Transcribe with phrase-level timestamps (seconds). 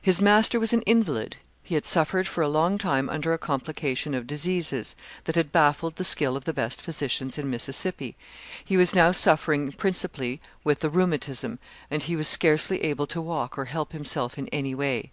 [0.00, 4.14] "His master was an invalid he had suffered for a long time under a complication
[4.14, 8.14] of diseases, that had baffled the skill of the best physicians in Mississippi;
[8.64, 11.58] he was now suffering principally with the 'rheumatism,'
[11.90, 15.10] and he was scarcely able to walk or help himself in any way.